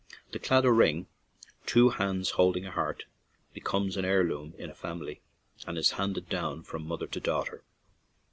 [0.31, 1.05] The Claddagh ring—
[1.67, 3.03] two hands holding a heart—
[3.53, 5.21] becomes an heirloom in a family,
[5.67, 7.63] and is handed down from mother to daughter.